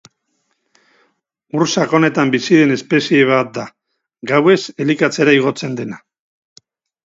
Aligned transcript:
Ur 1.57 1.65
sakonetan 1.73 2.33
bizi 2.37 2.57
den 2.61 2.75
espezie 2.77 3.29
bat 3.35 3.53
da, 3.61 3.69
gauez 4.35 4.59
elikatzera 4.87 5.41
igotzen 5.41 5.81
dena. 5.83 6.05